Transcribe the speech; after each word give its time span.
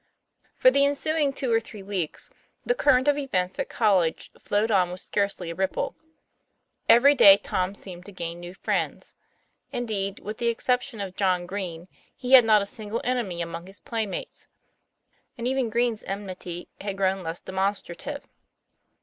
FOR 0.57 0.71
the 0.71 0.83
ensuing 0.83 1.31
two 1.31 1.53
or 1.53 1.59
three 1.59 1.83
weeks 1.83 2.31
the 2.65 2.73
current 2.73 3.07
of 3.07 3.19
events 3.19 3.59
at 3.59 3.69
college 3.69 4.31
flowed 4.39 4.71
on 4.71 4.89
with 4.91 4.99
scarcely 4.99 5.51
a 5.51 5.53
ripple. 5.53 5.93
Every 6.89 7.13
day 7.13 7.37
Tom 7.37 7.75
seemed 7.75 8.07
to 8.07 8.11
gain 8.11 8.39
new 8.39 8.55
friends. 8.55 9.13
Indeed, 9.71 10.19
with 10.19 10.39
the 10.39 10.47
exception 10.47 11.01
of 11.01 11.15
John 11.15 11.45
Green, 11.45 11.87
he 12.15 12.31
had 12.31 12.45
not 12.45 12.63
a 12.63 12.65
single 12.65 13.01
enemy 13.03 13.43
among 13.43 13.67
his 13.67 13.79
playmates; 13.79 14.47
and 15.37 15.47
even 15.47 15.69
Green's 15.69 16.01
enmity 16.05 16.67
had 16.81 16.97
grown 16.97 17.21
less 17.21 17.39
demonstrative. 17.39 18.23